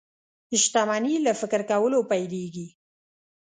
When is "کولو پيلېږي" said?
1.71-2.67